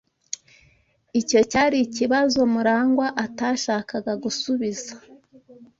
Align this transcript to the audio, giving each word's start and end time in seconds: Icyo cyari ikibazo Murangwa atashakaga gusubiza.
Icyo 1.21 1.39
cyari 1.51 1.77
ikibazo 1.87 2.39
Murangwa 2.53 3.07
atashakaga 3.25 4.13
gusubiza. 4.23 4.93